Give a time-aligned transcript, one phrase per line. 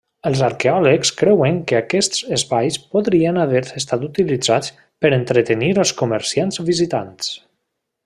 [0.27, 7.35] Els arqueòlegs creuen que aquests espais podrien haver estat utilitzats per entretenir els comerciants visitants.